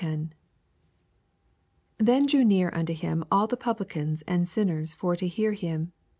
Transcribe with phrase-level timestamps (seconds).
[0.01, 0.07] 1—10.
[0.15, 0.29] 1
[1.99, 5.93] Then drew near nnto him all the Pablioans and Binners for to hear him.